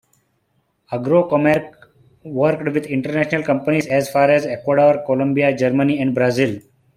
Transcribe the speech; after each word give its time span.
Agrokomerc 0.91 1.75
worked 2.23 2.73
with 2.73 2.87
international 2.87 3.43
companies 3.43 3.85
as 3.85 4.09
far 4.09 4.25
away 4.29 4.33
as 4.37 4.47
Ecuador, 4.47 5.03
Colombia, 5.05 5.55
Germany 5.55 6.01
and 6.01 6.15
Brazil. 6.15 6.59